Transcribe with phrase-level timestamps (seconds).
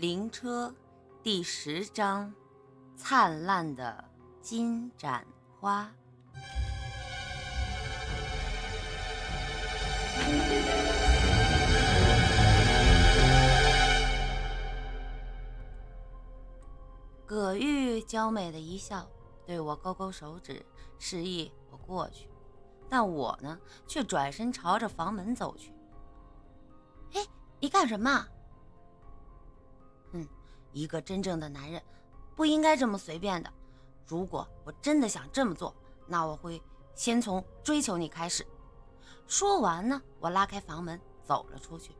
[0.00, 0.74] 灵车
[1.22, 2.32] 第十章：
[2.96, 4.02] 灿烂的
[4.40, 5.26] 金盏
[5.60, 5.92] 花。
[17.26, 19.06] 葛玉娇美的一笑，
[19.44, 20.64] 对我勾勾手指，
[20.98, 22.26] 示意我过去。
[22.88, 25.74] 但我呢，却转身朝着房门走去。
[27.12, 27.20] 哎，
[27.60, 28.26] 你干什么？
[30.72, 31.82] 一个真正的男人
[32.36, 33.52] 不应该这么随便的。
[34.06, 35.74] 如果我真的想这么做，
[36.06, 36.60] 那我会
[36.94, 38.46] 先从追求你开始。
[39.26, 41.92] 说完呢，我拉开房门走了出去。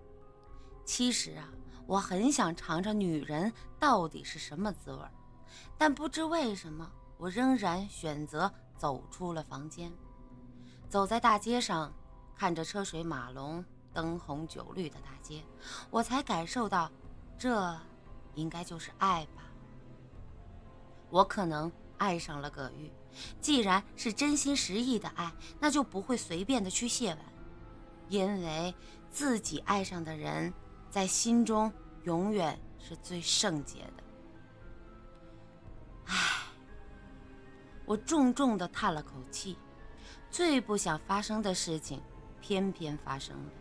[0.85, 1.49] 其实啊，
[1.87, 5.05] 我很想尝尝女人到底是什么滋味，
[5.79, 9.93] 但不知为什么，我仍然选择走出了房间。
[10.89, 11.93] 走在大街上，
[12.35, 15.45] 看着车水马龙、灯红酒绿的大街，
[15.91, 16.91] 我才感受到
[17.39, 17.79] 这。
[18.41, 19.43] 应该就是爱吧。
[21.11, 22.91] 我可能爱上了葛玉，
[23.41, 27.19] 既然是真心实意的爱，那就不会随便的去亵玩，
[28.09, 28.75] 因为
[29.11, 30.53] 自己爱上的人，
[30.89, 31.71] 在心中
[32.05, 34.05] 永远是最圣洁的。
[36.07, 36.15] 唉，
[37.85, 39.59] 我重重的叹了口气，
[40.31, 42.01] 最不想发生的事情，
[42.41, 43.53] 偏偏发生了，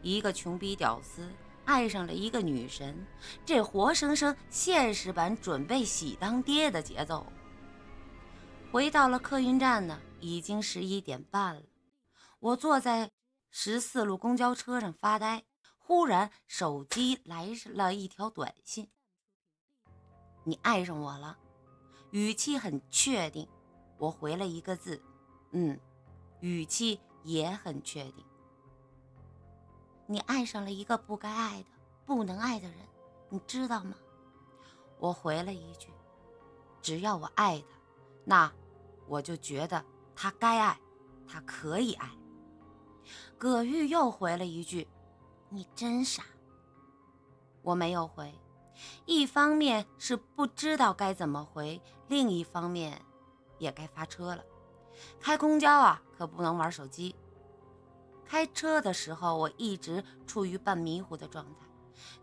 [0.00, 1.28] 一个穷逼屌丝。
[1.68, 3.06] 爱上了一个女神，
[3.44, 7.30] 这活生生现实版准备喜当爹的节奏。
[8.72, 11.62] 回到了客运站呢，已经十一点半了。
[12.40, 13.10] 我坐在
[13.50, 15.44] 十四路公交车上发呆，
[15.76, 18.88] 忽然手机来了一条短信
[20.44, 21.36] ：“你爱上我了。”
[22.12, 23.46] 语气很确定。
[23.98, 25.02] 我回了一个字
[25.52, 25.78] ：“嗯。”
[26.40, 28.24] 语气也很确定。
[30.10, 31.68] 你爱上了一个不该爱的、
[32.06, 32.78] 不能爱的人，
[33.28, 33.94] 你知道吗？
[34.98, 35.88] 我回了一句
[36.80, 37.66] ：“只要我爱他，
[38.24, 38.52] 那
[39.06, 39.84] 我就觉得
[40.16, 40.80] 他该爱，
[41.26, 42.10] 他可以爱。”
[43.36, 44.88] 葛玉又回了一句
[45.50, 46.24] ：“你真傻。”
[47.60, 48.34] 我没有回，
[49.04, 53.02] 一方面是不知道该怎么回，另一方面
[53.58, 54.42] 也该发车了。
[55.20, 57.14] 开公交啊，可不能玩手机。
[58.28, 61.66] 开车的时候，我一直处于半迷糊的状态，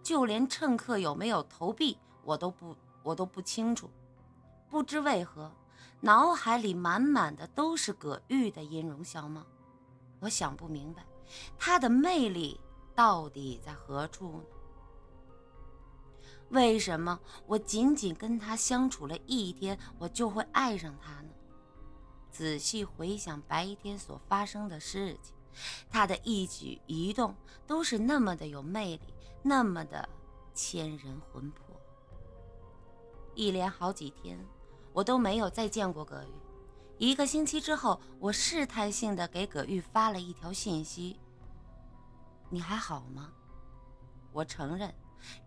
[0.03, 3.89] 就连乘客有没有投币，我都不我都不清楚。
[4.69, 5.51] 不知为何，
[6.01, 9.43] 脑海里满满的都是葛玉的音容笑貌。
[10.19, 11.03] 我想不明白，
[11.57, 12.61] 她的魅力
[12.93, 14.45] 到底在何处呢？
[16.49, 21.29] 为什么我仅仅跟她相处了一天，我就会爱上她呢？
[22.29, 25.34] 仔细回想白天所发生的事情。
[25.89, 27.35] 他的一举一动
[27.66, 30.07] 都是那么的有魅力，那么的
[30.53, 31.59] 牵人魂魄。
[33.33, 34.39] 一连好几天，
[34.93, 36.33] 我都没有再见过葛玉。
[36.97, 41.19] 一个星期之后，我试探性的给葛玉发了一条信息
[42.49, 43.33] ：“你还好吗？”
[44.31, 44.93] 我承认，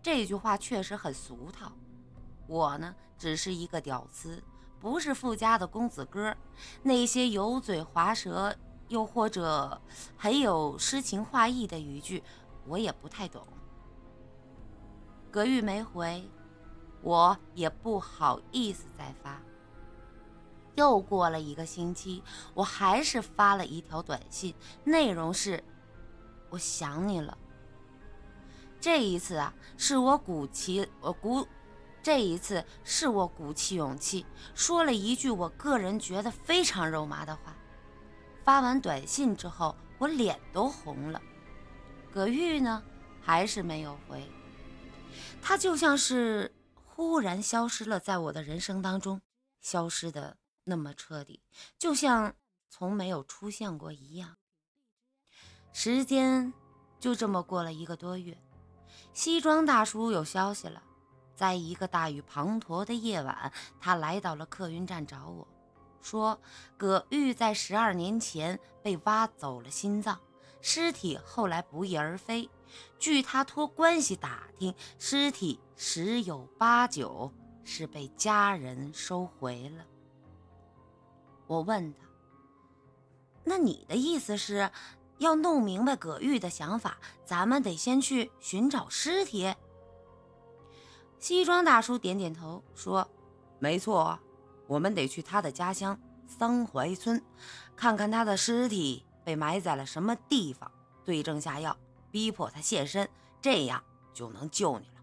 [0.02, 1.72] 这句话确实很俗套。
[2.46, 4.42] 我呢，只是一个屌丝，
[4.78, 6.36] 不是富家的公子哥，
[6.82, 8.54] 那些油嘴滑舌。
[8.88, 9.80] 又或者
[10.16, 12.22] 很有诗情画意的语句，
[12.66, 13.46] 我也不太懂。
[15.30, 16.28] 葛玉没回，
[17.02, 19.40] 我也不好意思再发。
[20.74, 22.22] 又过了一个星期，
[22.54, 24.54] 我还是发了一条短信，
[24.84, 25.62] 内容是
[26.50, 27.36] ：“我想你了。”
[28.80, 31.46] 这一次啊，是我鼓起我鼓，
[32.00, 34.24] 这一次是我鼓起勇气
[34.54, 37.57] 说了一句我个人觉得非常肉麻的话。
[38.48, 41.20] 发完短信之后，我脸都红了。
[42.10, 42.82] 葛玉呢，
[43.20, 44.26] 还是没有回。
[45.42, 46.50] 他就像是
[46.86, 49.20] 忽然消失了，在我的人生当中，
[49.60, 51.42] 消失的那么彻底，
[51.78, 52.34] 就像
[52.70, 54.38] 从没有出现过一样。
[55.74, 56.50] 时间
[56.98, 58.38] 就这么过了一个多月，
[59.12, 60.82] 西装大叔有消息了，
[61.36, 65.46] 在一个大雨滂沱的夜晚，他来到了客运站找我。
[66.00, 66.40] 说
[66.76, 70.18] 葛玉在十二年前被挖走了心脏，
[70.60, 72.48] 尸体后来不翼而飞。
[72.98, 77.32] 据他托关系打听，尸体十有八九
[77.64, 79.84] 是被家人收回了。
[81.46, 82.00] 我问他
[83.44, 84.70] ：“那你的意思是，
[85.16, 89.54] 要弄明白葛玉的想法，咱们得先去寻找尸体？”
[91.18, 93.08] 西装大叔点点头说
[93.58, 94.18] ：“没错。”
[94.68, 95.98] 我们得去他的家乡
[96.28, 97.20] 桑槐村，
[97.74, 100.70] 看看他的尸体被埋在了什么地方，
[101.04, 101.76] 对症下药，
[102.10, 103.08] 逼迫他现身，
[103.40, 103.82] 这样
[104.12, 104.94] 就能救你了。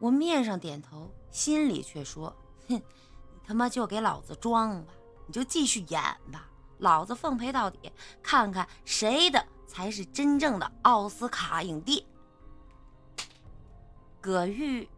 [0.00, 2.34] 我面上点头，心里却说
[2.68, 2.82] ：“哼，你
[3.46, 4.92] 他妈就给老子装吧，
[5.26, 6.02] 你就继续演
[6.32, 6.48] 吧，
[6.78, 12.04] 老子奉陪到底，看看谁的才是真正的奥斯卡影帝。”
[14.20, 14.88] 葛玉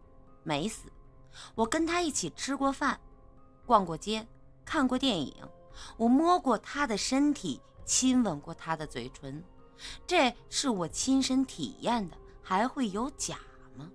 [0.42, 0.90] 没死，
[1.54, 2.98] 我跟他一起吃过饭，
[3.64, 4.26] 逛过街，
[4.64, 5.34] 看过电影，
[5.96, 9.42] 我摸过他的身体，亲吻过他的嘴唇，
[10.06, 13.36] 这是我亲身体验的，还会有假
[13.76, 13.90] 吗？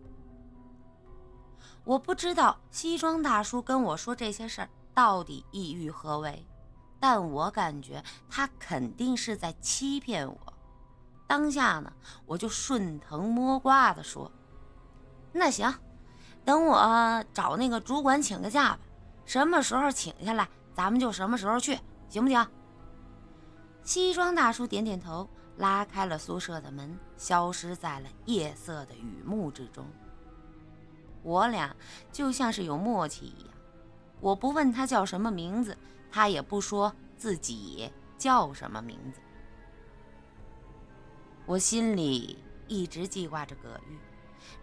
[1.84, 6.46] 我不知道西装大叔跟我说这些事儿到底意欲何为，
[7.00, 10.38] 但我感觉他肯定是在欺骗我。
[11.26, 11.92] 当下呢，
[12.26, 14.32] 我就顺藤摸瓜的说
[15.34, 15.74] ：“那行，
[16.44, 18.80] 等我找那个主管请个假吧，
[19.26, 21.80] 什么时候请下来，咱们就什么时候去，
[22.10, 22.48] 行不行？”
[23.84, 25.28] 西装大叔点点头，
[25.58, 29.86] 拉开了宿舍的门，消失在了夜色的雨幕之中。
[31.24, 31.76] 我俩
[32.12, 33.54] 就像是有默契一样，
[34.20, 35.78] 我不问他叫什么名字，
[36.12, 39.20] 他也不说自己叫什么名字。
[41.46, 43.98] 我心里一直记挂着葛玉。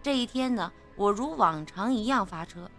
[0.01, 2.69] 这一天呢，我如往常一样发车，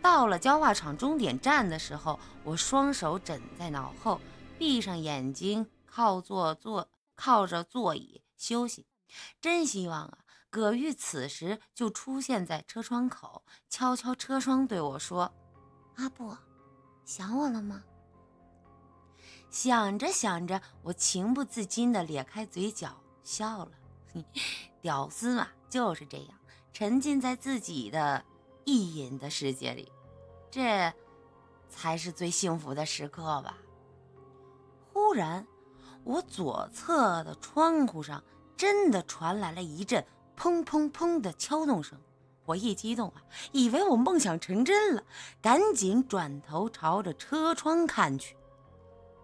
[0.00, 4.20] 到了焦化厂终点站的时候，我双手枕在脑后，
[4.56, 8.86] 闭上眼睛，靠坐坐靠着座椅休息。
[9.40, 10.18] 真希望啊！
[10.48, 15.32] 葛玉此时就出现在车窗口，敲敲车窗对我说
[15.98, 16.36] ：“阿布，
[17.04, 17.82] 想我了吗？”
[19.50, 23.72] 想着想着，我情不自禁地咧开嘴角笑了。
[24.80, 26.39] 屌丝嘛，就是这样，
[26.72, 28.24] 沉浸在自己的
[28.64, 29.90] 意淫的世界里，
[30.50, 30.92] 这
[31.68, 33.58] 才是最幸福的时刻吧。
[34.92, 35.46] 忽然，
[36.04, 38.22] 我左侧的窗户上
[38.56, 40.04] 真的传来了一阵。
[40.36, 41.98] 砰砰砰的敲动声，
[42.46, 43.20] 我一激动啊，
[43.52, 45.04] 以为我梦想成真了，
[45.42, 48.34] 赶紧转头朝着车窗看去，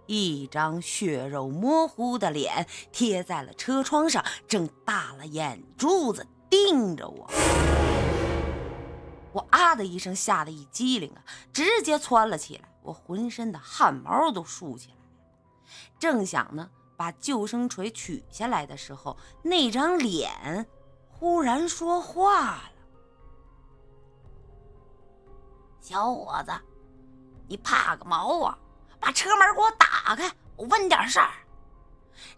[0.04, 6.26] 一张血肉模糊的脸贴在了车窗上，正大了眼珠子
[6.56, 7.30] 盯着我。
[9.32, 11.20] 我啊的一声，吓得一激灵啊，
[11.52, 15.00] 直接窜了起来，我浑身的汗毛都竖起来了。
[15.98, 20.66] 正想呢，把救生锤取下来的时候，那张脸。
[21.10, 22.72] 忽然说话了
[25.80, 26.52] ：“小伙子，
[27.48, 28.58] 你怕个毛啊！
[29.00, 31.30] 把车门给我打开，我问点事儿。”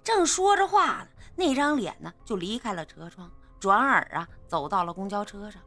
[0.04, 3.28] 正说着话呢，那张脸呢就离开了车窗，
[3.60, 5.60] 转而啊走到了公交车上。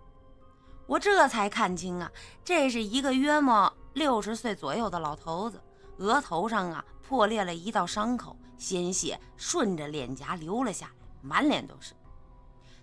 [0.87, 2.11] 我这才看清啊，
[2.43, 5.61] 这是一个约莫六十岁左右的老头子，
[5.97, 10.91] 额头上啊破裂了一道伤口，鲜血顺着脸颊流了下来，
[11.21, 11.93] 满脸都是。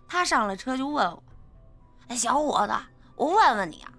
[0.06, 1.22] 他上了车就问我
[2.08, 2.72] ：“哎，小伙子，
[3.14, 3.92] 我问问你啊，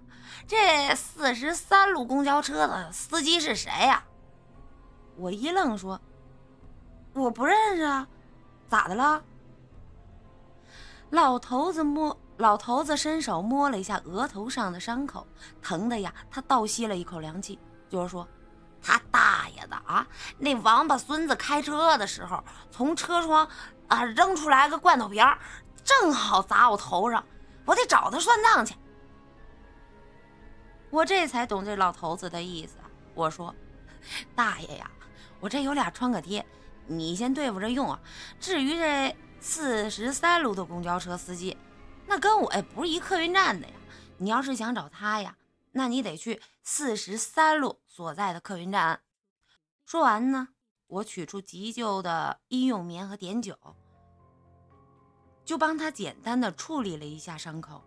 [0.48, 4.02] 这四十三路公交车的司机是谁呀？”
[5.16, 6.00] 我一愣，说
[7.14, 8.08] ：“我不认识啊，
[8.68, 9.22] 咋的了？”
[11.10, 15.26] 老头子摸老头子伸手摸了一下额头上的伤口，
[15.60, 17.58] 疼的呀，他倒吸了一口凉气，
[17.88, 18.26] 就是说
[18.80, 20.06] ：“他大爷的啊！
[20.38, 23.46] 那王八孙子开车的时候，从车窗
[23.88, 25.24] 啊扔出来个罐头瓶。”
[25.82, 27.24] 正好砸我头上，
[27.64, 28.74] 我得找他算账去。
[30.90, 32.76] 我这才懂这老头子的意思。
[33.14, 33.52] 我说
[34.36, 34.88] ：“大爷呀，
[35.40, 36.46] 我这有俩创可贴，
[36.86, 37.98] 你先对付着用啊。
[38.38, 41.56] 至于这四十三路的公交车司机，
[42.06, 43.74] 那跟我也不是一客运站的呀。
[44.18, 45.36] 你要是想找他呀，
[45.72, 49.00] 那你得去四十三路所在的客运站。”
[49.86, 50.48] 说完呢，
[50.86, 53.56] 我取出急救的医用棉和碘酒。
[55.42, 57.82] 就帮他简单的处理了一下伤口，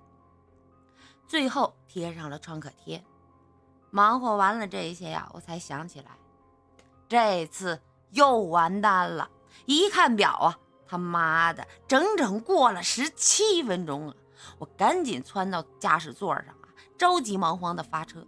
[1.27, 3.01] 最后贴上了创可贴。
[3.89, 6.17] 忙活完了这些呀，我才想起来，
[7.07, 7.79] 这次
[8.09, 9.29] 又完蛋了。
[9.65, 10.59] 一看表啊，
[10.93, 14.15] 他妈的，整整过了十七分钟啊！
[14.59, 16.69] 我赶紧窜到驾驶座上啊，
[16.99, 18.23] 着急忙慌的发车。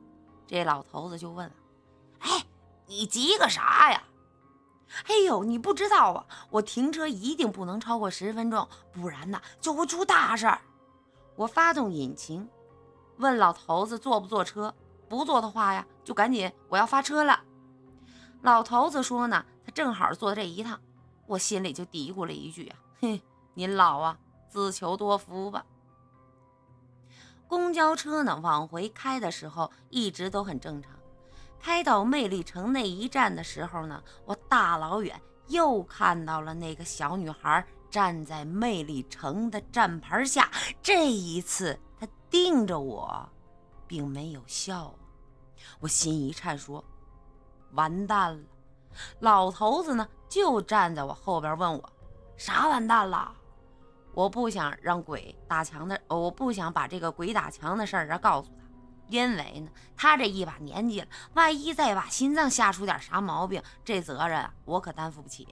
[0.47, 1.53] 这老头子就问了
[2.21, 2.43] ：“哎，
[2.87, 4.01] 你急个啥呀？”
[5.05, 6.25] 哎呦，你不知道啊！
[6.49, 10.59] 我停车一定不能超过十分钟，不然呢就会出大事儿。
[11.35, 12.49] 我发动引擎，
[13.17, 14.73] 问老头子坐不坐车，
[15.07, 17.43] 不坐的话呀，就赶紧我要发车了。
[18.41, 20.81] 老头子说呢，他正好坐这一趟。
[21.27, 23.19] 我心里就嘀咕了一句啊，哼，
[23.53, 24.17] 您老啊
[24.47, 25.65] 自求多福吧。
[27.47, 30.91] 公交车呢往回开的时候，一直都很正常。
[31.59, 40.51] 开到魅力城那一站的时候呢，我大老远又看到了那个小女孩站在魅力城的站牌下。
[40.81, 43.27] 这一次，她盯着我，
[43.87, 44.93] 并没有笑。
[45.79, 46.83] 我心一颤，说
[47.73, 48.43] ：“完蛋了！”
[49.19, 51.93] 老头子呢，就站在我后边问我
[52.37, 53.33] ：“啥完蛋了？”
[54.13, 58.63] 我不想让鬼打墙的，我不想把这个鬼打墙的事儿啊告诉他，
[59.09, 65.45] 因为呢，他这一把年纪了，万一再把心脏吓出点啥毛病，这责任我可担负不起。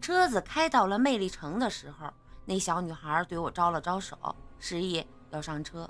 [0.00, 2.12] 车子开到了魅力城的时候，
[2.44, 4.18] 那小女孩对我招了招手，
[4.58, 5.88] 示意要上车。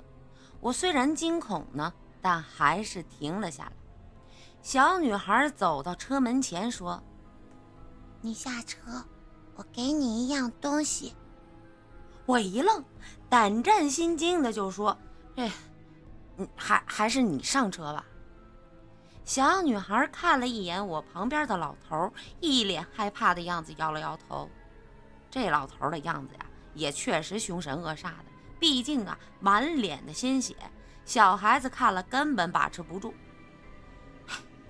[0.61, 1.91] 我虽然惊恐呢，
[2.21, 3.71] 但还是停了下来。
[4.65, 7.03] 小女孩走到车门前说
[8.19, 8.79] ：“你下车。”
[9.53, 11.13] 我给你一样东西，
[12.25, 12.83] 我一愣，
[13.29, 14.97] 胆战心惊的就说
[15.37, 15.51] ：“哎，
[16.37, 18.03] 嗯，还还是你上车吧。”
[19.23, 24.49] 小女孩看了一眼我旁边的老头，一脸害怕的样子，摇了摇头。
[25.29, 28.25] 这老头的样子呀，也确实凶神恶煞的，
[28.59, 30.55] 毕竟啊，满脸的鲜血，
[31.05, 33.13] 小孩子看了根本把持不住。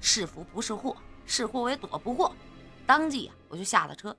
[0.08, 0.96] 是福不是祸，
[1.26, 2.32] 是祸我也躲不过，
[2.86, 4.16] 当即呀，我就下了车。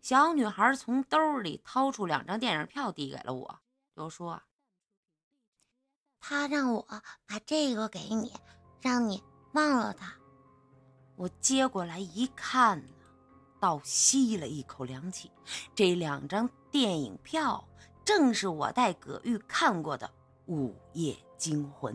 [0.00, 3.60] 小女孩从兜里掏出两张电影票，递给了我，
[3.94, 4.40] 就说
[6.20, 6.86] ：“她让我
[7.26, 8.32] 把这个给你，
[8.80, 9.22] 让你
[9.52, 10.14] 忘了他。”
[11.16, 12.82] 我接过来一看，
[13.60, 15.30] 倒吸了一口凉气。
[15.74, 17.62] 这两张电影票
[18.06, 20.06] 正是我带葛玉看过的
[20.46, 21.94] 《午夜惊魂》。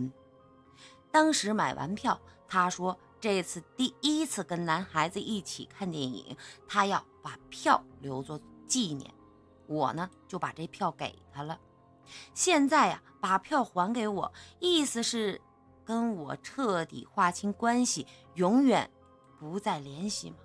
[1.12, 2.96] 当时买完票，他说。
[3.26, 9.12] 这次第一次跟男孩子一起看电影，他要把票留作纪念。
[9.66, 11.60] 我呢就把这票给他了。
[12.36, 15.42] 现在呀，把票还给我，意思是
[15.84, 18.06] 跟我彻底划清关系，
[18.36, 18.88] 永远
[19.40, 20.38] 不再联系吗？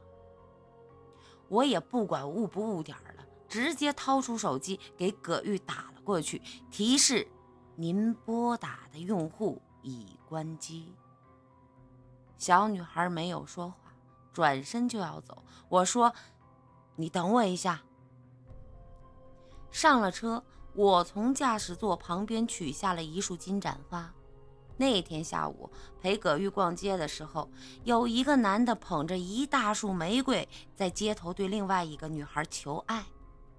[1.48, 7.28] 我也不管误不误点了，直接掏出手机给葛玉打了过去，提示
[7.76, 10.94] 您拨打的用户已关机。
[12.40, 13.92] 小女孩没有说话，
[14.32, 15.44] 转身就要走。
[15.68, 16.10] 我说
[16.96, 17.82] ：“你等我一下。”
[19.70, 20.42] 上了车，
[20.72, 24.10] 我从驾驶座旁边取下了一束金盏花。
[24.78, 25.70] 那天下午
[26.00, 27.46] 陪葛玉逛街的时候，
[27.84, 33.04] 有一个男的捧着一大束玫瑰在街头对另外一个女孩求爱。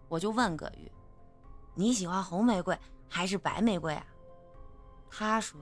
[0.09, 0.91] 我就问葛玉
[1.75, 2.75] ：“你喜欢红玫瑰
[3.07, 4.03] 还是白玫瑰啊？”
[5.07, 5.61] 他说：“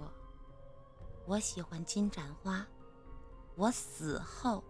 [1.27, 2.65] 我喜欢金盏花。”
[3.59, 4.63] 我死后，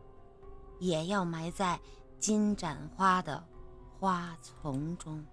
[0.79, 1.79] 也要埋在
[2.19, 3.43] 金盏花的
[3.99, 5.23] 花丛中。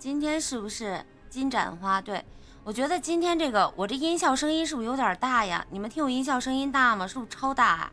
[0.00, 2.00] 今天是不是金盏花？
[2.00, 2.24] 对
[2.64, 5.66] 我觉得今天这个我这音效声音是不是有点大呀？
[5.68, 7.06] 你们听我音效声音大吗？
[7.06, 7.66] 是不是超大？
[7.66, 7.92] 啊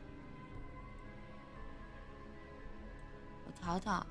[3.46, 4.08] 我调调。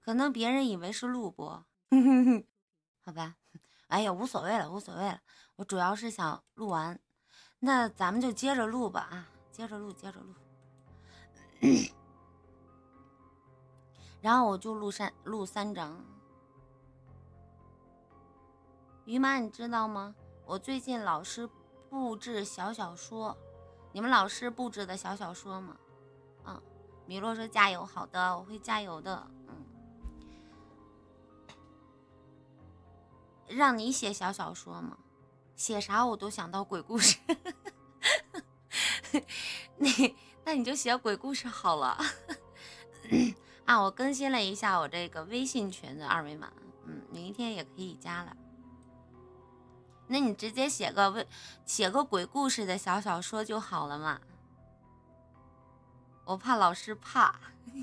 [0.00, 1.64] 可能别人以为是录播，
[3.06, 3.36] 好吧？
[3.86, 5.20] 哎呀，无所谓了，无所谓了。
[5.54, 6.98] 我主要是想录完，
[7.60, 9.28] 那咱们就接着录吧啊。
[9.58, 10.32] 接着录，接着录，
[14.20, 16.00] 然后我就录三录三张。
[19.04, 20.14] 于妈，你知道吗？
[20.46, 21.50] 我最近老师
[21.90, 23.36] 布置小小说，
[23.90, 25.76] 你们老师布置的小小说吗？
[26.44, 26.62] 嗯，
[27.04, 29.28] 米洛说加油，好的，我会加油的。
[29.48, 29.66] 嗯，
[33.48, 34.96] 让你写小小说吗？
[35.56, 37.18] 写啥我都想到鬼故事。
[39.78, 39.88] 那
[40.44, 41.98] 那你就写鬼故事好了
[43.64, 43.80] 啊！
[43.82, 46.52] 我更新了一下我这个微信群的二维码，
[46.86, 48.36] 嗯，明天也可以加了。
[50.06, 51.26] 那你直接写个微
[51.66, 54.20] 写个鬼故事的小小说就好了嘛。
[56.24, 57.38] 我怕老师怕，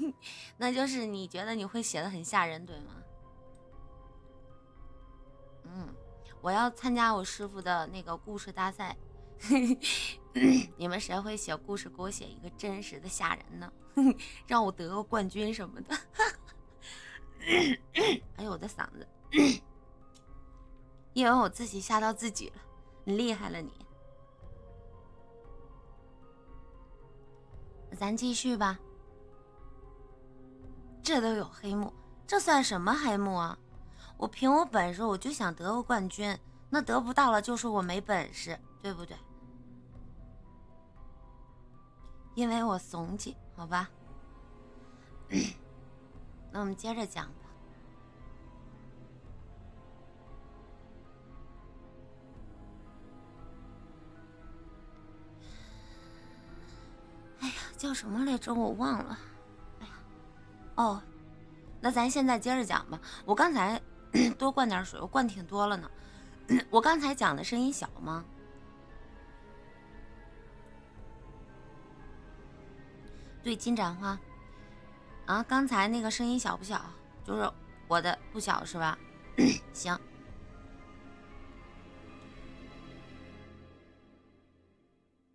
[0.57, 2.93] 那就是你觉得你会写的很吓人，对吗？
[5.65, 5.87] 嗯，
[6.41, 8.95] 我要参加我师傅的那个故事大赛。
[10.77, 11.89] 你们谁会写故事？
[11.89, 13.71] 给我写一个真实的吓人呢，
[14.47, 15.97] 让我得个冠军什么的。
[18.37, 19.07] 哎呦，我的嗓子，
[21.13, 22.55] 因为我自己吓到自己了。
[23.03, 23.71] 你厉害了，你
[27.95, 28.79] 咱继续吧。
[31.03, 31.93] 这都有黑幕，
[32.25, 33.57] 这算什么黑幕啊？
[34.17, 36.37] 我凭我本事，我就想得个冠军，
[36.69, 39.17] 那得不到了就说我没本事，对不对？
[42.35, 43.89] 因为我怂气，好吧。
[46.53, 47.33] 那我们接着讲吧。
[57.39, 58.53] 哎呀，叫什么来着？
[58.53, 59.17] 我忘了。
[59.79, 59.93] 哎呀，
[60.75, 61.01] 哦，
[61.81, 63.01] 那咱现在接着讲吧。
[63.25, 63.81] 我刚才
[64.37, 65.89] 多灌点水，我灌挺多了呢。
[66.69, 68.23] 我刚才讲的声音小吗？
[73.45, 74.19] 对，金盏花。
[75.27, 76.83] 啊，刚才那个声音小不小？
[77.23, 77.47] 就是
[77.87, 78.97] 我的不小是吧？
[79.71, 79.95] 行。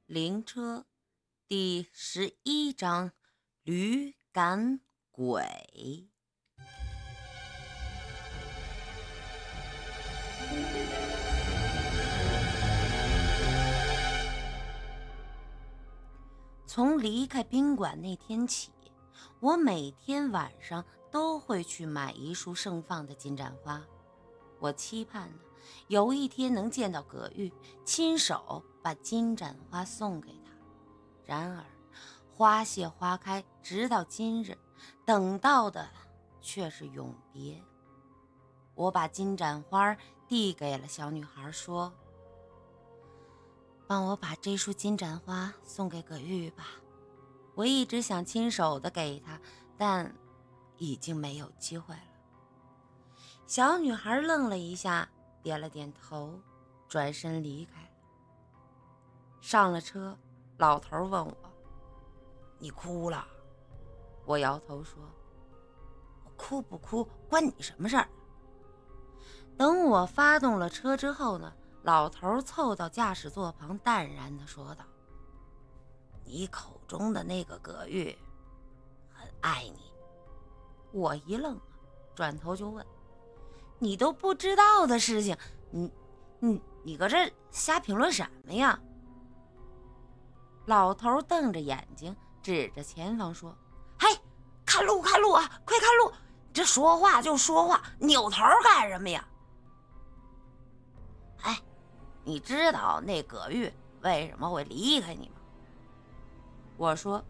[0.07, 0.85] 灵车
[1.47, 3.12] 第十一章：
[3.62, 4.81] 驴赶
[5.12, 6.09] 鬼。
[16.80, 18.72] 从离开宾馆那天起。
[19.38, 23.82] 我每天晚上都会去买一束盛放的金盏花，
[24.58, 25.40] 我期盼呢
[25.88, 27.52] 有一天能见到葛玉，
[27.84, 30.52] 亲手把金盏花送给他。
[31.26, 31.62] 然而，
[32.32, 34.56] 花谢花开，直到今日，
[35.04, 35.87] 等到的
[36.40, 37.62] 却是永别。
[38.75, 39.94] 我把金盏花
[40.26, 41.92] 递给了小女孩，说
[43.90, 46.68] ：“帮我把这束金盏花送给葛玉吧。”
[47.56, 49.40] 我一直想亲手的给她，
[49.76, 50.14] 但
[50.76, 52.02] 已经没有机会了。
[53.49, 55.09] 小女孩愣了一下，
[55.42, 56.40] 点了点头，
[56.88, 57.92] 转身离开。
[59.40, 60.16] 上了车，
[60.59, 61.37] 老头问我
[62.61, 63.26] ：“你哭了？”
[64.24, 65.03] 我摇头说
[66.24, 68.07] ：“我哭不哭关你什么事儿？”
[69.59, 74.85] 等我发动了车之后呢，老头凑到驾驶座旁，淡然的说道
[76.25, 78.19] ：“你口。”中的那个葛玉
[79.12, 79.93] 很爱你，
[80.90, 81.57] 我一愣，
[82.16, 82.85] 转头就问
[83.79, 85.37] ：“你都不知道的事情，
[85.71, 85.88] 你、
[86.40, 88.77] 你、你搁这瞎评论什么呀？”
[90.66, 93.57] 老头瞪着眼睛，指着前方说
[93.97, 94.09] ：“嘿，
[94.66, 96.12] 看路，看路啊，快看路！
[96.53, 99.25] 这说话就说话，扭头干什么呀？”
[102.31, 103.69] 你知道那葛玉
[104.03, 105.35] 为什么会离开你吗？
[106.77, 107.25] 我说，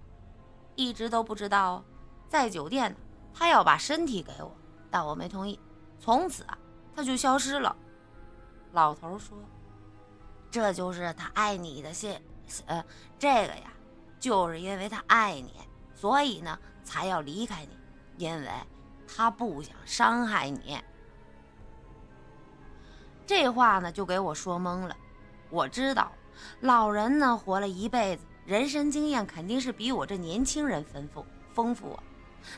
[0.77, 1.83] 一直都不知道，
[2.29, 2.99] 在酒店呢，
[3.33, 4.55] 他要把身体给我，
[4.91, 5.59] 但我没同意。
[5.99, 6.59] 从此啊，
[6.95, 7.75] 他就消失了。
[8.73, 9.39] 老头说
[10.53, 12.21] ：“这就是他爱你的心，
[12.67, 12.85] 呃，
[13.19, 13.73] 这个呀，
[14.19, 15.55] 就是因为他爱你，
[15.95, 17.79] 所以呢，才要离开你，
[18.19, 18.51] 因为
[19.09, 20.79] 他不想伤害你。”
[23.31, 24.97] 这话呢，就给我说懵了。
[25.51, 26.11] 我知道，
[26.63, 28.25] 老人呢，活了一辈子。
[28.45, 32.03] 人生经验肯定是比我这年轻人丰富丰富啊，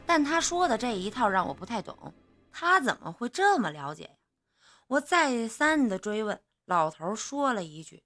[0.06, 2.14] 但他说的这一套让我不太懂，
[2.50, 4.10] 他怎么会这么了解呀？
[4.86, 8.02] 我再三的追问，老头说了一句：“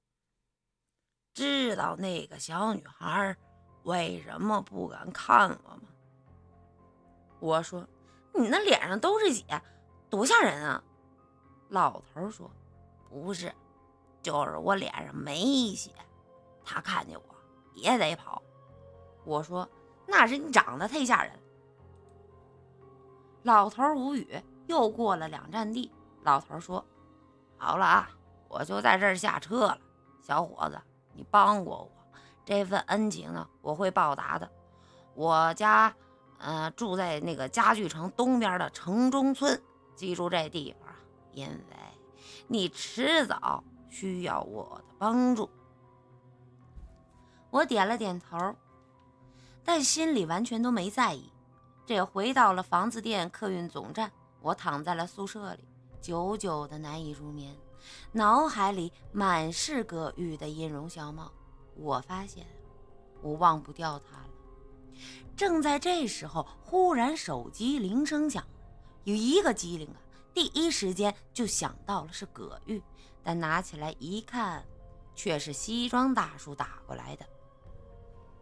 [1.35, 3.37] 知道那个小女孩
[3.85, 5.83] 为什么不敢看我吗？”
[7.38, 7.87] 我说
[8.35, 9.44] ：“你那脸上都是血，
[10.11, 10.83] 多吓人啊！”
[11.68, 12.50] 老头说
[13.09, 13.52] ：“不是，
[14.22, 15.90] 就是我脸上没血，
[16.64, 17.35] 他看见我。”
[17.74, 18.42] 也得跑，
[19.24, 19.68] 我说
[20.07, 21.33] 那是你长得太吓人。
[23.42, 24.42] 老头无语。
[24.66, 25.92] 又过了两站地，
[26.24, 26.85] 老头说
[27.57, 28.11] ：“好了啊，
[28.48, 29.79] 我就在这儿下车了。
[30.20, 30.76] 小伙子，
[31.12, 31.90] 你帮过我，
[32.44, 34.50] 这份恩情呢，我会报答的。
[35.14, 35.94] 我家，
[36.38, 39.62] 呃，住在那个家具城东边的城中村，
[39.94, 40.86] 记住这地方，
[41.37, 41.77] 因为
[42.49, 45.49] 你迟早需要我的帮助。”
[47.51, 48.55] 我点了点头，
[49.62, 51.31] 但心里完全都没在意。
[51.85, 55.64] 这回到了房子店客运总站，我躺在了宿舍里，
[56.01, 57.55] 久久的难以入眠，
[58.12, 61.31] 脑海里满是葛玉的音容笑貌。
[61.77, 62.46] 我发现
[63.22, 64.29] 我忘不掉他了。
[65.37, 68.42] 正在这时候，忽然手机铃声响，
[69.05, 70.01] 有一个机灵啊，
[70.37, 72.83] 第一时间就想到了是葛玉，
[73.22, 74.62] 但拿起来一看，
[75.14, 77.25] 却是西装大叔打过来的。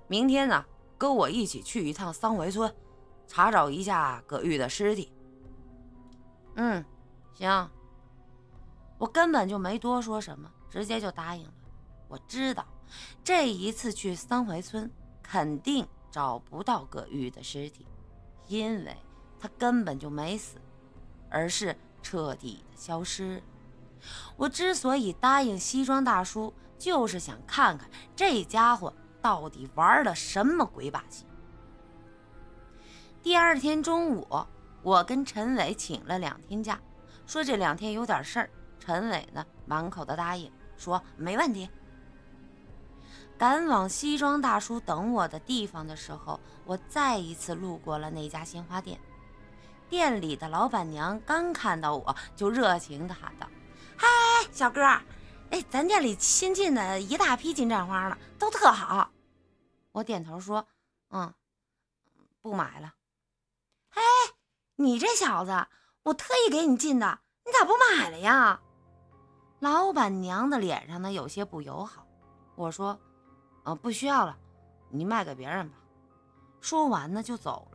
[0.08, 0.64] 明天呢，
[0.98, 2.74] 跟我一起去一趟桑槐村，
[3.28, 5.12] 查找一下葛玉的尸体。
[6.56, 6.84] 嗯，
[7.32, 7.70] 行。
[8.98, 11.54] 我根本就没多说什么，直接就答应了。
[12.08, 12.66] 我知道，
[13.22, 14.90] 这一次去桑槐村，
[15.22, 17.86] 肯定找不到葛玉的尸体，
[18.48, 18.96] 因为
[19.38, 20.58] 他根本就没死，
[21.30, 23.42] 而是彻底的消失。
[24.36, 31.24] 我之所以答应西装大叔，就是想看看这家伙到底玩了什么鬼把戏。
[33.22, 34.28] 第二天中午，
[34.82, 36.78] 我跟陈伟请了两天假，
[37.26, 38.50] 说这两天有点事儿。
[38.78, 41.70] 陈伟呢，满口的答应，说没问题。
[43.38, 49.00] 赶往西装大叔等我的地方的时候，我再一次路过了那家鲜花店。
[49.88, 53.46] 店里的老板娘刚看到我就热情地喊道
[53.96, 54.06] ：“嗨，
[54.50, 54.82] 小哥，
[55.50, 59.10] 哎，咱店里新进的一大批金盏花了，都特好。”
[59.92, 60.66] 我点头说
[61.10, 61.32] ：“嗯，
[62.42, 62.94] 不买了。
[63.90, 64.02] ”“嘿，
[64.76, 65.66] 你这小子，
[66.02, 68.60] 我特意给你进的，你咋不买了呀？”
[69.60, 72.06] 老板娘的脸上呢有些不友好。
[72.56, 72.98] 我说。
[73.64, 74.36] 啊，不需要了，
[74.90, 75.78] 你卖给别人吧。
[76.60, 77.66] 说完呢，就走。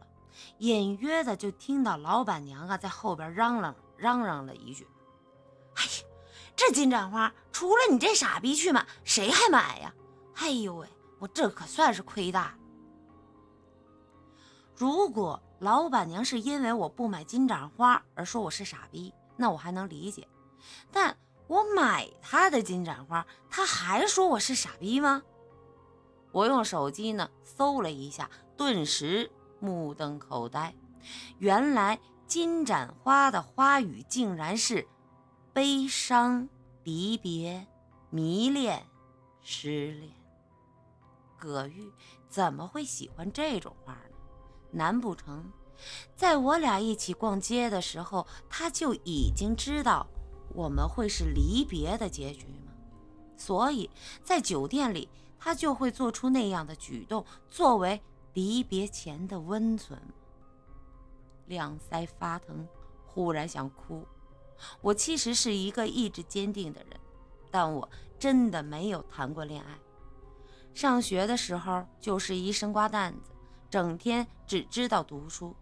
[0.60, 4.88] 隐约的就听到老板娘啊在后边嚷嚷嚷嚷了一句
[5.76, 5.90] ：“哎呀，
[6.56, 9.94] 这金盏花除了你这傻逼去买，谁还买呀？
[10.36, 10.88] 哎呦喂，
[11.20, 12.56] 我这可算是亏大了。
[14.76, 20.28] 如果老板娘是因为我不买金盏花而说我是傻逼，那我还能理解。
[20.92, 25.22] 但我买她的金盏花，她还说我是傻逼吗？”
[26.32, 30.74] 我用手机呢搜了一下，顿时目瞪口呆。
[31.38, 34.88] 原来金盏花的花语竟然是
[35.54, 36.48] 悲伤、
[36.84, 37.66] 离别、
[38.10, 38.86] 迷恋、
[39.42, 40.12] 失恋。
[41.38, 41.92] 葛玉
[42.30, 44.16] 怎么会喜欢这种花呢？
[44.72, 45.52] 难不成
[46.16, 50.06] 在我俩一起逛街的时候，他就已经知道
[50.54, 52.74] 我们会是离别的结局吗？
[53.38, 53.90] 所以
[54.24, 55.10] 在酒店里。
[55.42, 60.00] 他就会做出那样的举动，作为离别前的温存。
[61.48, 62.68] 两腮发疼，
[63.06, 64.06] 忽然想哭。
[64.82, 67.00] 我其实是一个意志坚定的人，
[67.50, 67.90] 但我
[68.20, 69.80] 真的没有谈过恋爱。
[70.74, 73.32] 上学的时候就是一生瓜蛋子，
[73.70, 75.56] 整天只知道读书，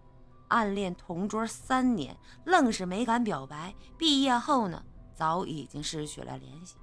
[0.50, 3.74] 暗恋同桌三年，愣是没敢表白。
[3.98, 4.84] 毕业后呢，
[5.16, 6.76] 早已经失去了联系。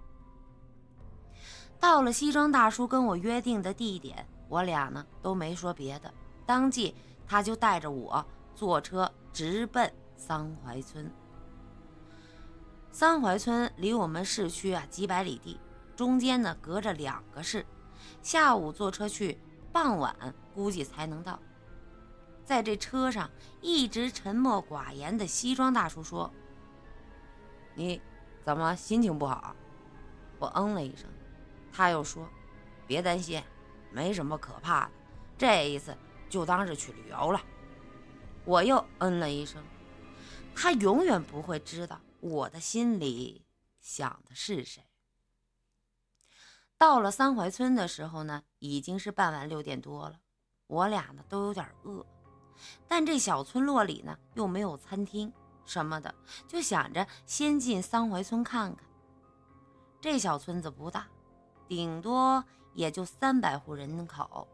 [1.79, 6.14] 到了西装大叔跟我约定的地点，我俩呢都没说别的，
[6.47, 6.95] 当即
[7.27, 11.12] 他就带着我坐车直奔桑槐村。
[12.93, 15.59] 桑槐村离我们市区啊几百里地，
[15.97, 17.67] 中间呢隔着两个市，
[18.23, 19.40] 下午坐车去，
[19.73, 20.14] 傍晚
[20.55, 21.37] 估计才能到。
[22.45, 23.29] 在这车上
[23.61, 26.33] 一直沉默寡言的西装大叔说
[27.75, 28.01] ：“你
[28.45, 29.57] 怎么心情不好？”
[30.38, 31.11] 我嗯了一声。
[31.73, 32.29] 他又说
[32.87, 33.43] ：“别担心，
[33.94, 34.92] 没什么可怕的，
[35.38, 35.96] 这一次
[36.28, 37.40] 就当是去旅游了。”
[38.44, 39.62] 我又嗯了一声。
[40.54, 43.44] 他永远不会知道我的心里
[43.80, 44.85] 想的是谁。
[46.76, 50.20] 到了三槐村的时候呢，已经是傍晚六点多了。
[50.66, 52.04] 我俩呢都有点饿，
[52.88, 55.33] 但这小村落里呢又没有餐厅
[55.64, 56.14] 什么的，
[56.46, 58.85] 就想着先进三槐村看看。
[60.00, 61.07] 这小村子不大。
[61.66, 62.44] 顶多
[62.75, 64.47] 也就三百户人口。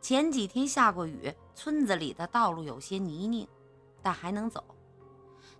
[0.00, 3.48] 前几天下过雨，村子里的道路有些泥泞，
[4.02, 4.64] 但还能走。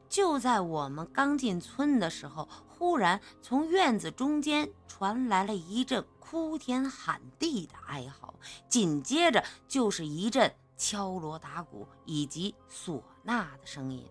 [0.08, 8.32] 就在我们刚进村的时候，忽然从院子中间传来了一阵哭天喊地的哀嚎，
[8.68, 14.08] 紧接着就是一阵敲锣打鼓以及唢呐的声音。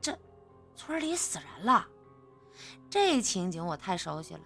[0.00, 0.18] 这
[0.74, 1.86] 村里死人了！
[2.98, 4.40] 这情景我太熟悉了，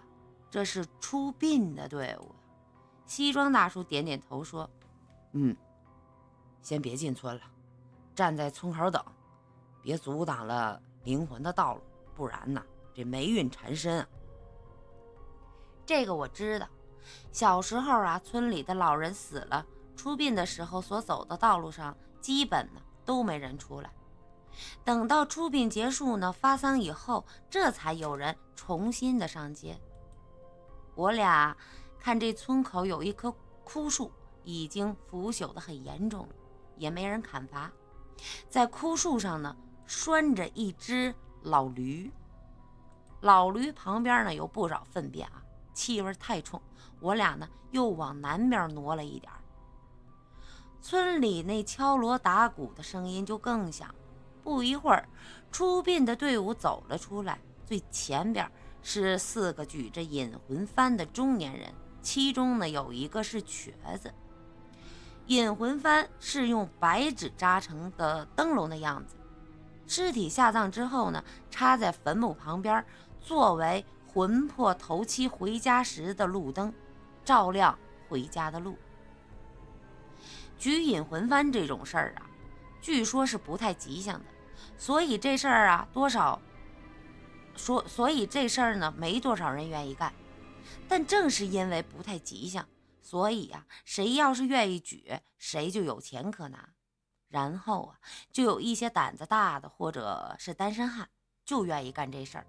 [0.51, 2.35] 这是出殡的队伍。
[3.07, 4.69] 西装大叔点点头说
[5.33, 5.57] ：“嗯，
[6.61, 7.43] 先别进村了，
[8.13, 9.01] 站在村口等，
[9.81, 11.81] 别阻挡了灵魂的道路，
[12.17, 12.61] 不然呢，
[12.93, 14.05] 这霉运缠身。”
[15.87, 16.69] 这个我知道，
[17.31, 23.91] 小时候啊，村里的老人死了，出殡的时候所走的道路上，基本呢都没人出来。
[24.85, 29.81] 等到出殡结束呢，发丧以后，这才有人重新的上街。
[30.95, 31.57] 我俩
[31.99, 33.35] 看这村口有一棵
[33.65, 34.13] 枯树，
[34.45, 36.35] 已经腐朽的很严重了，
[36.77, 37.71] 也没人砍伐。
[38.49, 42.11] 在枯树上呢，拴着一只老驴。
[43.21, 46.61] 老驴旁边呢有不少粪便啊，气味太冲。
[47.01, 49.33] 我俩呢又往南边挪了一点
[50.83, 53.95] 村里那敲锣打鼓的声音就更响。
[54.43, 55.09] 不一会儿，
[55.53, 57.39] 出殡的队伍走了出来。
[57.67, 58.51] 最前边
[58.83, 61.73] 是四个举着引魂幡的中年人，
[62.03, 63.73] 其中呢有一个是瘸
[64.03, 64.13] 子。
[65.27, 69.15] 引魂幡是用白纸扎成的灯笼的样子，
[69.87, 72.85] 尸体下葬之后呢，插在坟墓旁边，
[73.21, 76.73] 作为魂魄头七回家时的路灯，
[77.25, 78.77] 照亮回家的路。
[80.59, 82.30] 举引魂幡这种事儿啊，
[82.81, 84.27] 据说是不太吉祥的，
[84.77, 86.41] 所以这事儿啊，多少
[87.57, 90.13] 说，所以这事儿呢，没多少人愿意干。
[90.89, 92.67] 但正是因为不太吉祥。
[93.03, 96.69] 所以啊，谁要是愿意举，谁就有钱可拿。
[97.29, 97.99] 然后啊，
[98.31, 101.09] 就有一些胆子大的，或者是单身汉，
[101.45, 102.47] 就愿意干这事儿。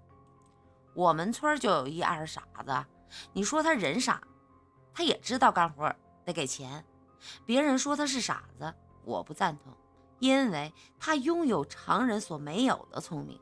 [0.94, 2.84] 我们村就有一二傻子，
[3.32, 4.22] 你说他人傻，
[4.94, 5.92] 他也知道干活
[6.24, 6.84] 得给钱。
[7.44, 8.72] 别人说他是傻子，
[9.04, 9.74] 我不赞同，
[10.22, 13.40] 因为他拥有常人所没有的聪明。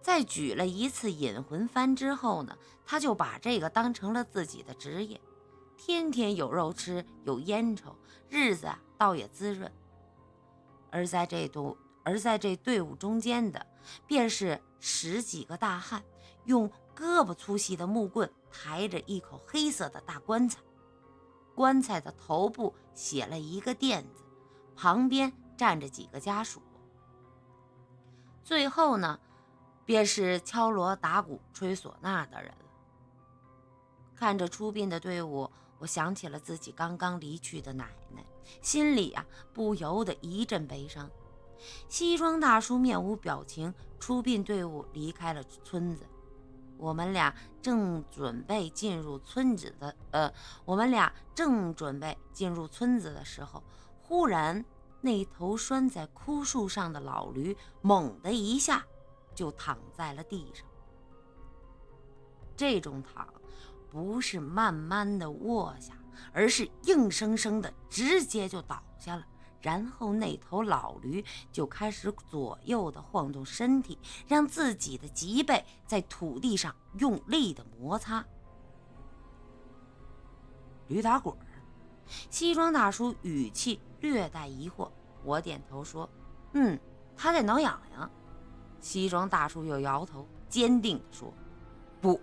[0.00, 2.56] 在举了一次引魂幡之后呢，
[2.86, 5.20] 他就把这个当成了自己的职业。
[5.76, 7.96] 天天有肉吃，有烟抽，
[8.28, 9.68] 日子倒也滋润。
[10.88, 13.66] 而在这队，而在这队伍中间的，
[14.06, 16.00] 便是十几个大汉，
[16.44, 20.60] 用胳膊粗细的木棍抬着一口黑色的大棺材，
[21.56, 24.22] 棺材的头部写了一个垫子，
[24.76, 26.62] 旁边站着几个家属。
[28.42, 29.20] 最后呢，
[29.84, 32.54] 便是敲锣打鼓、吹唢呐的人。
[34.16, 35.50] 看着出殡的队伍。
[35.80, 38.26] 我想起了自己刚刚离去的奶奶，
[38.60, 41.08] 心里啊不由得一阵悲伤。
[41.88, 46.04] 西装大叔面无表情，出殡队伍离开了村子。
[46.76, 53.62] 我们俩正准备进入村子的，呃，我们俩正准备进入村子的时候，
[54.02, 54.64] 忽然
[55.00, 58.84] 那头拴在枯树上的老驴猛的一下
[59.34, 60.66] 就躺在了地上。
[62.56, 63.26] 这种躺。
[63.90, 65.94] 不是慢慢的卧下，
[66.30, 69.26] 而是硬生生的直接就倒下了。
[69.62, 78.22] 然后那头老驴就开始左右的晃动身体，让自己的脊背在土地上用力的摩擦。
[80.88, 81.48] 驴打滚儿，
[82.28, 84.90] 西装大叔语气略带疑惑。
[85.24, 86.08] 我点头说
[86.54, 86.78] ：“嗯，
[87.16, 88.10] 他在挠痒痒。”
[88.80, 91.32] 西装大叔又摇头，坚定地说
[92.00, 92.20] ：“不。”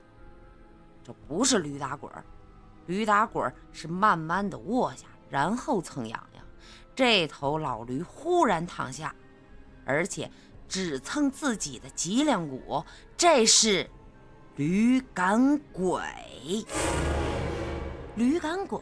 [1.03, 2.25] 这不是驴打滚儿，
[2.87, 6.43] 驴打滚儿是慢慢的卧下，然后蹭痒痒。
[6.95, 9.13] 这头老驴忽然躺下，
[9.85, 10.31] 而且
[10.67, 12.83] 只蹭自己的脊梁骨，
[13.15, 13.87] 这是
[14.55, 16.01] 驴赶鬼。
[18.15, 18.81] 驴赶鬼，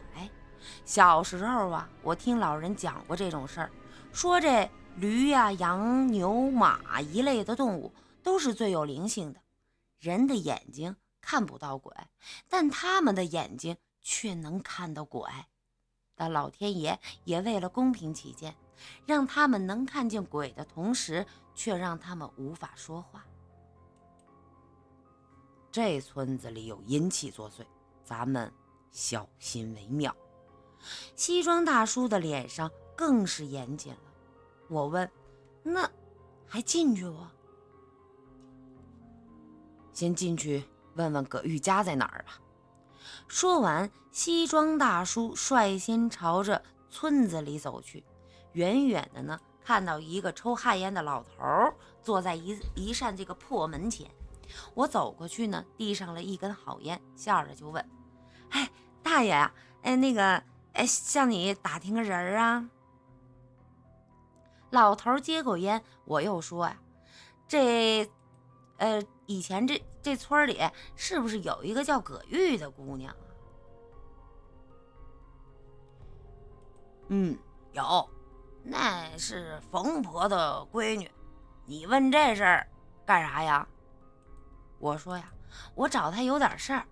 [0.84, 3.70] 小时候啊，我听老人讲过这种事儿，
[4.12, 9.40] 说这驴呀、羊、牛、马一类的动物都是最有灵性的，
[9.98, 10.96] 人的眼睛。
[11.26, 11.90] 看不到鬼，
[12.50, 15.22] 但他们的眼睛却能看到鬼。
[16.14, 18.54] 但老天爷也为了公平起见，
[19.06, 23.24] 让他们能看见鬼的同时，却让他们无法说话。
[25.72, 27.64] 这村子里有阴气作祟，
[28.04, 28.52] 咱们
[28.90, 30.14] 小心为妙。
[31.16, 33.98] 西装大叔的脸上更是严谨了。
[34.68, 35.10] 我问
[35.62, 35.90] ：“那
[36.46, 37.16] 还进去不？”
[39.92, 40.64] 先进去。
[40.96, 42.38] 问问葛玉家在哪儿吧。
[43.26, 48.04] 说完，西装大叔率先朝着村子里走去。
[48.52, 51.34] 远远的呢，看到一个抽旱烟的老头
[52.00, 54.08] 坐在一一扇这个破门前。
[54.74, 57.84] 我走过去呢，递上了一根好烟，笑着就问
[58.50, 58.70] ：“哎，
[59.02, 60.40] 大爷呀，哎，那个，
[60.74, 62.68] 哎，向你打听个人儿啊。”
[64.70, 66.76] 老头接过烟，我又说呀
[67.48, 68.08] ：“这，
[68.76, 70.60] 呃，以前这……”这村里
[70.94, 73.24] 是不是有一个叫葛玉的姑娘啊？
[77.08, 77.38] 嗯，
[77.72, 78.10] 有，
[78.62, 81.10] 那是冯婆的闺女。
[81.64, 82.68] 你问这事儿
[83.06, 83.66] 干啥呀？
[84.78, 85.32] 我说呀，
[85.74, 86.86] 我找她有点事儿。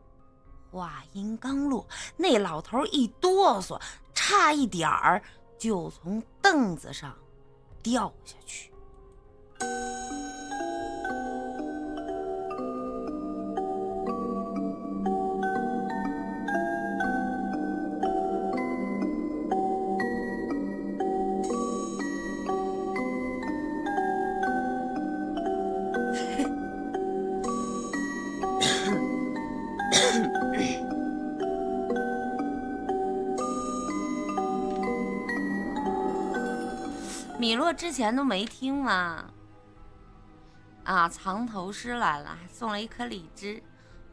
[0.72, 3.78] 话音刚落，那老头一哆嗦，
[4.14, 5.22] 差一点儿
[5.58, 7.14] 就从凳子上
[7.82, 8.72] 掉下去。
[37.42, 39.28] 米洛之前都没听吗？
[40.84, 43.60] 啊，藏头诗来了，还送了一颗荔枝，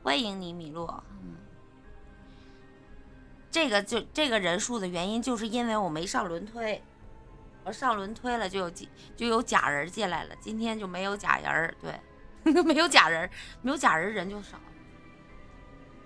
[0.01, 1.03] 欢迎你，米洛。
[1.11, 1.35] 嗯。
[3.51, 6.81] 这个就这个人数的原因，就是因为我没上轮推，
[7.63, 13.29] 我上轮推了就有就有假人进来了，今天就没有假人，对， 没有假人，
[13.61, 14.57] 没有假人人就少，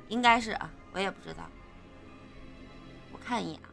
[0.10, 1.44] 应该是啊，我也不知道，
[3.14, 3.72] 我看一眼啊，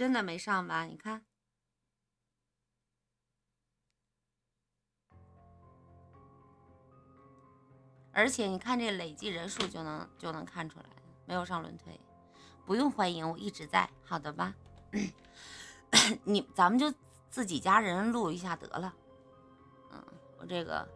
[0.00, 0.86] 真的没上吧？
[0.86, 1.26] 你看。
[8.10, 10.86] 而且你看这累计人数就能就能看出来，
[11.26, 12.00] 没有上轮推，
[12.64, 14.54] 不用欢迎，我一直在，好的吧？
[16.24, 16.90] 你咱们就
[17.28, 18.96] 自己家人录一下得了。
[19.92, 20.02] 嗯，
[20.38, 20.88] 我这个